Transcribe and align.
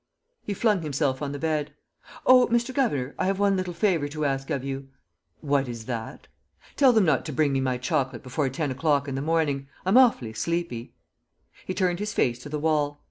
He 0.41 0.55
flung 0.55 0.81
himself 0.81 1.21
on 1.21 1.31
the 1.31 1.37
bed: 1.37 1.75
"Oh, 2.25 2.47
Mr. 2.47 2.73
Governor, 2.73 3.13
I 3.19 3.27
have 3.27 3.37
one 3.37 3.55
little 3.55 3.71
favor 3.75 4.07
to 4.07 4.25
ask 4.25 4.49
of 4.49 4.63
you!" 4.63 4.87
"What 5.41 5.67
is 5.69 5.85
that?" 5.85 6.27
"Tell 6.75 6.91
them 6.91 7.05
not 7.05 7.23
to 7.25 7.31
bring 7.31 7.53
me 7.53 7.61
my 7.61 7.77
chocolate 7.77 8.23
before 8.23 8.49
ten 8.49 8.71
o'clock 8.71 9.07
in 9.07 9.13
the 9.13 9.21
morning.... 9.21 9.67
I'm 9.85 9.99
awfully 9.99 10.33
sleepy." 10.33 10.95
He 11.67 11.75
turned 11.75 11.99
his 11.99 12.13
face 12.15 12.39
to 12.39 12.49
the 12.49 12.57
wall. 12.57 12.99